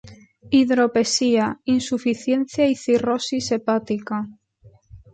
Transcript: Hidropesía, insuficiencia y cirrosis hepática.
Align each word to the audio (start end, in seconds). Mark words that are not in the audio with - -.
Hidropesía, 0.49 1.59
insuficiencia 1.63 2.67
y 2.67 2.73
cirrosis 2.75 3.51
hepática. 3.51 4.27